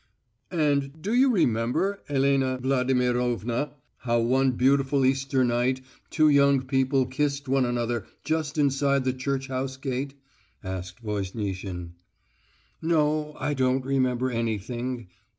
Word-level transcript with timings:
"And 0.49 0.99
do 0.99 1.13
you 1.13 1.29
remember, 1.31 2.01
Elena 2.09 2.57
Vladimirovna, 2.57 3.73
how 3.97 4.19
one 4.21 4.53
beautiful 4.53 5.05
Easter 5.05 5.43
night 5.45 5.81
two 6.09 6.27
young 6.27 6.63
people 6.63 7.05
kissed 7.05 7.47
one 7.47 7.65
another 7.65 8.07
just 8.23 8.57
inside 8.57 9.03
the 9.03 9.13
church 9.13 9.45
house 9.49 9.77
gate?" 9.77 10.15
asked 10.63 11.03
Voznitsin. 11.03 11.91
"No, 12.81 13.35
I 13.39 13.53
don't 13.53 13.85
remember 13.85 14.31
anything.... 14.31 15.09